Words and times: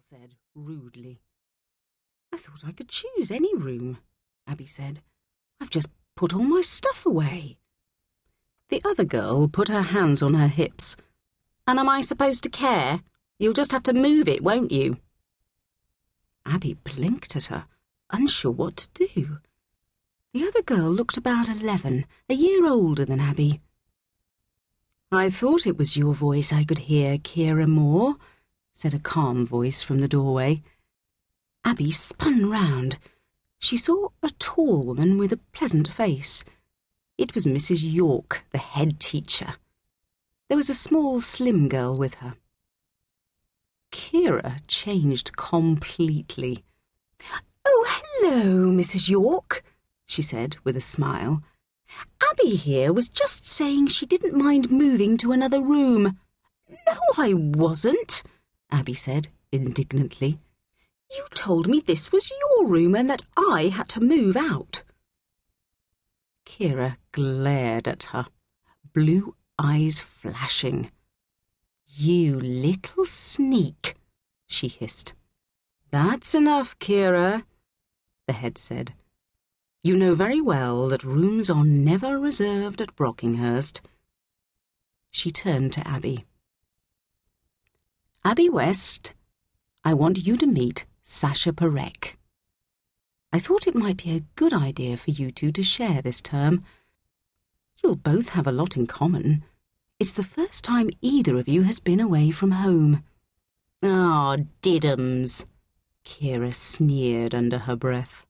girl 0.00 0.18
said 0.20 0.34
rudely. 0.54 1.20
I 2.32 2.36
thought 2.36 2.64
I 2.66 2.72
could 2.72 2.88
choose 2.88 3.30
any 3.30 3.54
room, 3.54 3.98
Abi 4.48 4.64
said. 4.64 5.02
I've 5.60 5.70
just 5.70 5.88
put 6.16 6.34
all 6.34 6.42
my 6.42 6.62
stuff 6.62 7.04
away. 7.04 7.58
The 8.68 8.80
other 8.84 9.04
girl 9.04 9.48
put 9.48 9.68
her 9.68 9.82
hands 9.82 10.22
on 10.22 10.34
her 10.34 10.48
hips. 10.48 10.96
And 11.66 11.78
am 11.78 11.88
I 11.88 12.00
supposed 12.00 12.42
to 12.44 12.48
care? 12.48 13.00
You'll 13.38 13.52
just 13.52 13.72
have 13.72 13.82
to 13.84 13.92
move 13.92 14.28
it, 14.28 14.42
won't 14.42 14.72
you? 14.72 14.96
Abi 16.46 16.74
blinked 16.74 17.36
at 17.36 17.44
her, 17.46 17.66
unsure 18.10 18.52
what 18.52 18.76
to 18.78 19.08
do. 19.12 19.38
The 20.32 20.46
other 20.46 20.62
girl 20.62 20.90
looked 20.90 21.16
about 21.16 21.48
eleven, 21.48 22.06
a 22.28 22.34
year 22.34 22.66
older 22.66 23.04
than 23.04 23.20
Abi. 23.20 23.60
I 25.12 25.28
thought 25.28 25.66
it 25.66 25.76
was 25.76 25.96
your 25.96 26.14
voice 26.14 26.52
I 26.52 26.64
could 26.64 26.80
hear, 26.90 27.18
Kira 27.18 27.66
Moore, 27.66 28.16
said 28.80 28.94
a 28.94 28.98
calm 28.98 29.44
voice 29.44 29.82
from 29.82 29.98
the 29.98 30.08
doorway. 30.08 30.62
Abi 31.66 31.90
spun 31.90 32.48
round. 32.48 32.96
She 33.58 33.76
saw 33.76 34.08
a 34.22 34.30
tall 34.38 34.82
woman 34.82 35.18
with 35.18 35.34
a 35.34 35.40
pleasant 35.52 35.86
face. 35.86 36.44
It 37.18 37.34
was 37.34 37.44
Mrs. 37.44 37.80
York, 37.82 38.46
the 38.52 38.56
head 38.56 38.98
teacher. 38.98 39.56
There 40.48 40.56
was 40.56 40.70
a 40.70 40.74
small, 40.74 41.20
slim 41.20 41.68
girl 41.68 41.94
with 41.94 42.14
her. 42.24 42.36
Kira 43.92 44.56
changed 44.66 45.36
completely. 45.36 46.64
Oh, 47.66 47.84
hello, 47.86 48.64
Mrs. 48.64 49.10
York, 49.10 49.62
she 50.06 50.22
said 50.22 50.56
with 50.64 50.74
a 50.74 50.80
smile. 50.80 51.42
Abi 52.30 52.56
here 52.56 52.94
was 52.94 53.10
just 53.10 53.44
saying 53.44 53.88
she 53.88 54.06
didn't 54.06 54.42
mind 54.42 54.70
moving 54.70 55.18
to 55.18 55.32
another 55.32 55.60
room. 55.60 56.18
No, 56.86 56.98
I 57.18 57.34
wasn't, 57.34 58.22
Abi 58.72 58.94
said 58.94 59.28
indignantly. 59.52 60.38
You 61.10 61.24
told 61.34 61.68
me 61.68 61.80
this 61.80 62.12
was 62.12 62.30
your 62.30 62.66
room 62.66 62.94
and 62.94 63.10
that 63.10 63.22
I 63.36 63.70
had 63.74 63.88
to 63.90 64.00
move 64.00 64.36
out. 64.36 64.82
Kira 66.46 66.96
glared 67.12 67.88
at 67.88 68.04
her, 68.04 68.26
blue 68.92 69.34
eyes 69.58 70.00
flashing. 70.00 70.90
You 71.86 72.38
little 72.38 73.04
sneak, 73.04 73.96
she 74.46 74.68
hissed. 74.68 75.14
That's 75.90 76.34
enough, 76.34 76.78
Kira, 76.78 77.44
the 78.26 78.32
head 78.32 78.56
said. 78.58 78.94
You 79.82 79.96
know 79.96 80.14
very 80.14 80.40
well 80.40 80.88
that 80.88 81.02
rooms 81.02 81.50
are 81.50 81.64
never 81.64 82.18
reserved 82.18 82.80
at 82.80 82.94
Brockinghurst. 82.94 83.80
She 85.10 85.30
turned 85.30 85.72
to 85.72 85.88
Abi. 85.88 86.26
Abi 88.22 88.50
West, 88.50 89.14
I 89.82 89.94
want 89.94 90.26
you 90.26 90.36
to 90.36 90.46
meet 90.46 90.84
Sasha 91.02 91.54
Perec. 91.54 92.18
I 93.32 93.38
thought 93.38 93.66
it 93.66 93.74
might 93.74 94.04
be 94.04 94.10
a 94.10 94.24
good 94.36 94.52
idea 94.52 94.98
for 94.98 95.10
you 95.10 95.32
two 95.32 95.50
to 95.52 95.62
share 95.62 96.02
this 96.02 96.20
term. 96.20 96.62
You'll 97.82 97.96
both 97.96 98.30
have 98.30 98.46
a 98.46 98.52
lot 98.52 98.76
in 98.76 98.86
common. 98.86 99.42
It's 99.98 100.12
the 100.12 100.22
first 100.22 100.64
time 100.64 100.90
either 101.00 101.38
of 101.38 101.48
you 101.48 101.62
has 101.62 101.80
been 101.80 101.98
away 101.98 102.30
from 102.30 102.50
home. 102.50 103.04
Ah, 103.82 104.36
oh, 104.36 104.46
diddums, 104.60 105.46
Kira 106.04 106.52
sneered 106.52 107.34
under 107.34 107.60
her 107.60 107.76
breath. 107.76 108.26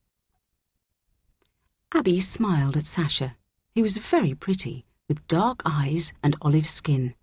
Abi 1.93 2.21
smiled 2.21 2.77
at 2.77 2.85
Sasha, 2.85 3.35
who 3.75 3.81
was 3.81 3.97
very 3.97 4.35
pretty, 4.35 4.85
with 5.09 5.27
dark 5.27 5.61
eyes 5.65 6.13
and 6.23 6.37
olive 6.41 6.69
skin. 6.69 7.13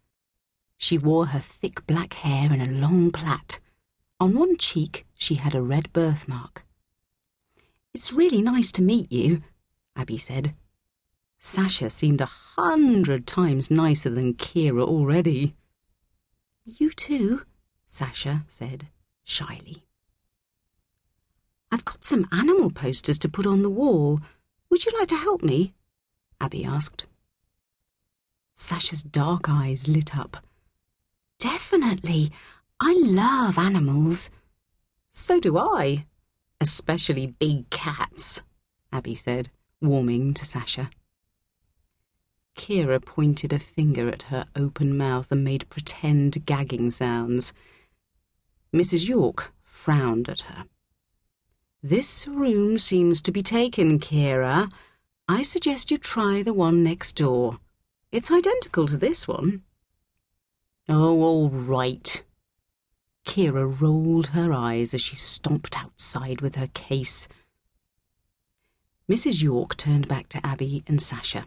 She 0.78 0.96
wore 0.96 1.26
her 1.26 1.40
thick 1.40 1.86
black 1.86 2.14
hair 2.14 2.52
in 2.52 2.60
a 2.60 2.66
long 2.66 3.10
plait. 3.10 3.58
On 4.20 4.34
one 4.34 4.56
cheek, 4.56 5.04
she 5.14 5.34
had 5.34 5.54
a 5.54 5.60
red 5.60 5.92
birthmark. 5.92 6.64
It's 7.92 8.12
really 8.12 8.40
nice 8.40 8.70
to 8.72 8.82
meet 8.82 9.10
you, 9.10 9.42
Abi 9.96 10.16
said. 10.16 10.54
Sasha 11.40 11.90
seemed 11.90 12.20
a 12.20 12.27
hundred 12.27 13.27
times 13.27 13.70
nicer 13.70 14.08
than 14.08 14.34
Kira 14.34 14.83
already. 14.83 15.56
You 16.64 16.90
too, 16.90 17.42
Sasha 17.88 18.44
said, 18.46 18.88
shyly. 19.24 19.84
I've 21.72 21.84
got 21.84 22.05
some 22.05 22.28
animal 22.30 22.70
posters 22.70 23.18
to 23.20 23.28
put 23.28 23.46
on 23.46 23.62
the 23.62 23.70
wall. 23.70 24.20
Would 24.70 24.84
you 24.84 24.92
like 24.98 25.08
to 25.08 25.17
help 25.17 25.42
me? 25.42 25.74
Abi 26.40 26.64
asked. 26.64 27.06
Sasha's 28.55 29.02
dark 29.02 29.48
eyes 29.48 29.88
lit 29.88 30.17
up. 30.17 30.38
Definitely. 31.38 32.32
I 32.80 32.94
love 33.00 33.58
animals. 33.58 34.30
So 35.12 35.40
do 35.40 35.58
I. 35.58 36.06
Especially 36.60 37.28
big 37.28 37.70
cats, 37.70 38.42
Abi 38.92 39.14
said, 39.14 39.50
warming 39.80 40.34
to 40.34 40.44
Sasha. 40.44 40.90
Kira 42.56 43.04
pointed 43.04 43.52
a 43.52 43.60
finger 43.60 44.08
at 44.08 44.24
her 44.24 44.46
open 44.56 44.96
mouth 44.96 45.30
and 45.30 45.44
made 45.44 45.68
pretend 45.70 46.44
gagging 46.44 46.90
sounds. 46.90 47.52
Mrs. 48.74 49.08
York 49.08 49.52
frowned 49.62 50.28
at 50.28 50.42
her. 50.42 50.64
This 51.80 52.26
room 52.26 52.76
seems 52.76 53.22
to 53.22 53.30
be 53.30 53.42
taken, 53.42 54.00
Kira. 54.00 54.70
I 55.28 55.42
suggest 55.42 55.92
you 55.92 55.98
try 55.98 56.42
the 56.42 56.52
one 56.52 56.82
next 56.82 57.14
door. 57.14 57.58
It's 58.10 58.32
identical 58.32 58.88
to 58.88 58.96
this 58.96 59.28
one. 59.28 59.62
Oh, 60.88 61.20
all 61.20 61.50
right. 61.50 62.22
Kira 63.26 63.80
rolled 63.80 64.28
her 64.28 64.52
eyes 64.52 64.94
as 64.94 65.02
she 65.02 65.16
stomped 65.16 65.76
outside 65.78 66.40
with 66.40 66.54
her 66.54 66.68
case. 66.68 67.28
Mrs. 69.10 69.42
York 69.42 69.76
turned 69.76 70.08
back 70.08 70.28
to 70.30 70.46
Abi 70.46 70.82
and 70.86 71.00
Sasha. 71.00 71.46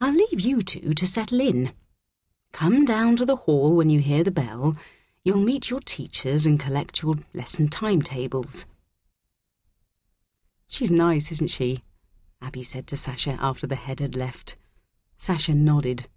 I'll 0.00 0.14
leave 0.14 0.40
you 0.40 0.62
two 0.62 0.94
to 0.94 1.06
settle 1.06 1.40
in. 1.40 1.72
Come 2.52 2.84
down 2.84 3.16
to 3.16 3.26
the 3.26 3.36
hall 3.36 3.76
when 3.76 3.90
you 3.90 4.00
hear 4.00 4.24
the 4.24 4.30
bell. 4.30 4.76
You'll 5.22 5.38
meet 5.38 5.68
your 5.68 5.80
teachers 5.80 6.46
and 6.46 6.58
collect 6.58 7.02
your 7.02 7.16
lesson 7.34 7.68
timetables. 7.68 8.64
She's 10.66 10.90
nice, 10.90 11.30
isn't 11.32 11.50
she? 11.50 11.82
Abi 12.40 12.62
said 12.62 12.86
to 12.86 12.96
Sasha 12.96 13.36
after 13.40 13.66
the 13.66 13.74
head 13.74 14.00
had 14.00 14.16
left. 14.16 14.56
Sasha 15.18 15.52
nodded. 15.52 16.08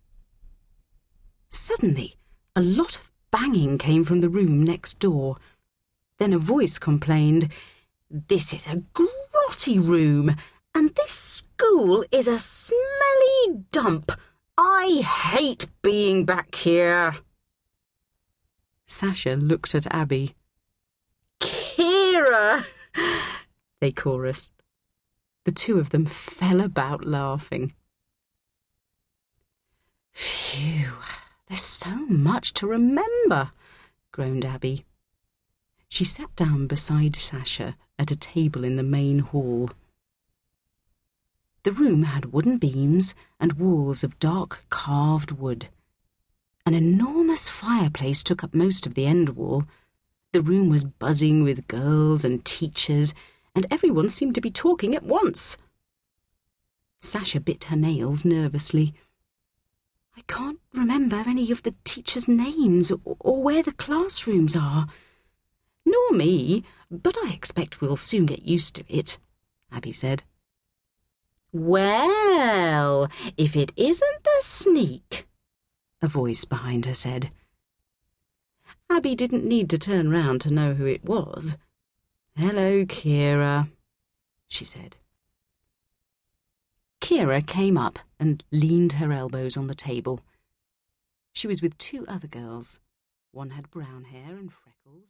Suddenly, 1.71 2.15
a 2.53 2.61
lot 2.61 2.97
of 2.97 3.11
banging 3.31 3.77
came 3.77 4.03
from 4.03 4.19
the 4.19 4.27
room 4.27 4.61
next 4.61 4.99
door. 4.99 5.37
Then 6.19 6.33
a 6.33 6.37
voice 6.37 6.77
complained, 6.77 7.47
This 8.09 8.53
is 8.53 8.67
a 8.67 8.83
grotty 8.93 9.79
room, 9.79 10.35
and 10.75 10.93
this 10.95 11.11
school 11.11 12.03
is 12.11 12.27
a 12.27 12.39
smelly 12.39 13.63
dump. 13.71 14.11
I 14.57 15.01
hate 15.01 15.67
being 15.81 16.25
back 16.25 16.55
here. 16.55 17.15
Sasha 18.85 19.37
looked 19.37 19.73
at 19.73 19.93
Abi. 19.93 20.35
Kira! 21.39 22.65
they 23.79 23.93
chorused. 23.93 24.49
The 25.45 25.53
two 25.53 25.79
of 25.79 25.91
them 25.91 26.05
fell 26.05 26.59
about 26.59 27.05
laughing. 27.05 27.73
Phew, 30.11 30.91
there's 31.51 31.61
so 31.61 31.93
much 32.07 32.53
to 32.53 32.65
remember, 32.65 33.51
groaned 34.13 34.45
Abi. 34.45 34.85
She 35.89 36.05
sat 36.05 36.33
down 36.37 36.65
beside 36.65 37.17
Sasha 37.17 37.75
at 37.99 38.09
a 38.09 38.15
table 38.15 38.63
in 38.63 38.77
the 38.77 38.83
main 38.83 39.19
hall. 39.19 39.69
The 41.63 41.73
room 41.73 42.03
had 42.03 42.31
wooden 42.31 42.57
beams 42.57 43.13
and 43.37 43.59
walls 43.59 44.01
of 44.01 44.17
dark 44.17 44.63
carved 44.69 45.31
wood. 45.31 45.67
An 46.65 46.73
enormous 46.73 47.49
fireplace 47.49 48.23
took 48.23 48.45
up 48.45 48.55
most 48.55 48.87
of 48.87 48.93
the 48.93 49.05
end 49.05 49.35
wall. 49.35 49.65
The 50.31 50.41
room 50.41 50.69
was 50.69 50.85
buzzing 50.85 51.43
with 51.43 51.67
girls 51.67 52.23
and 52.23 52.45
teachers 52.45 53.13
and 53.53 53.67
everyone 53.69 54.07
seemed 54.07 54.35
to 54.35 54.41
be 54.41 54.51
talking 54.51 54.95
at 54.95 55.03
once. 55.03 55.57
Sasha 57.01 57.41
bit 57.41 57.65
her 57.65 57.75
nails 57.75 58.23
nervously. 58.23 58.93
I 60.17 60.21
can't 60.27 60.59
remember 60.73 61.23
any 61.25 61.51
of 61.51 61.63
the 61.63 61.75
teachers' 61.83 62.27
names 62.27 62.91
or, 62.91 63.17
or 63.19 63.41
where 63.41 63.63
the 63.63 63.71
classrooms 63.71 64.55
are. 64.55 64.87
Nor 65.85 66.11
me, 66.11 66.63
but 66.89 67.17
I 67.23 67.31
expect 67.31 67.81
we'll 67.81 67.95
soon 67.95 68.25
get 68.25 68.43
used 68.43 68.75
to 68.75 68.83
it, 68.87 69.17
Abi 69.71 69.91
said. 69.91 70.23
Well, 71.53 73.09
if 73.37 73.55
it 73.55 73.73
isn't 73.75 74.23
the 74.23 74.37
sneak, 74.41 75.27
a 76.01 76.07
voice 76.07 76.45
behind 76.45 76.85
her 76.85 76.93
said. 76.93 77.31
Abi 78.89 79.15
didn't 79.15 79.45
need 79.45 79.69
to 79.69 79.77
turn 79.77 80.09
round 80.09 80.41
to 80.41 80.51
know 80.51 80.73
who 80.73 80.85
it 80.85 81.03
was. 81.03 81.57
Hello, 82.35 82.85
Kira, 82.85 83.69
she 84.47 84.65
said. 84.65 84.97
Kira 87.11 87.45
came 87.45 87.77
up 87.77 87.99
and 88.21 88.41
leaned 88.53 88.93
her 88.93 89.11
elbows 89.11 89.57
on 89.57 89.67
the 89.67 89.75
table. 89.75 90.21
She 91.33 91.45
was 91.45 91.61
with 91.61 91.77
two 91.77 92.05
other 92.07 92.29
girls. 92.29 92.79
One 93.33 93.49
had 93.49 93.69
brown 93.69 94.05
hair 94.05 94.37
and 94.37 94.49
freckles. 94.49 95.09